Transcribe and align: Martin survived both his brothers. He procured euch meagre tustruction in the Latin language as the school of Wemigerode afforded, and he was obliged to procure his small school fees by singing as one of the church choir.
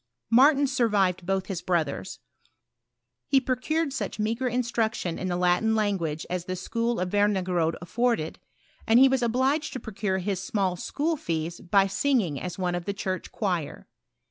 Martin 0.31 0.65
survived 0.65 1.27
both 1.27 1.45
his 1.45 1.61
brothers. 1.61 2.17
He 3.27 3.39
procured 3.39 3.91
euch 3.93 4.17
meagre 4.17 4.49
tustruction 4.49 5.19
in 5.19 5.27
the 5.27 5.35
Latin 5.37 5.75
language 5.75 6.25
as 6.27 6.45
the 6.45 6.55
school 6.55 6.99
of 6.99 7.11
Wemigerode 7.11 7.75
afforded, 7.83 8.39
and 8.87 8.97
he 8.99 9.07
was 9.07 9.21
obliged 9.21 9.73
to 9.73 9.79
procure 9.79 10.17
his 10.17 10.43
small 10.43 10.75
school 10.75 11.15
fees 11.17 11.59
by 11.61 11.85
singing 11.85 12.41
as 12.41 12.57
one 12.57 12.73
of 12.73 12.85
the 12.85 12.95
church 12.95 13.31
choir. 13.31 13.85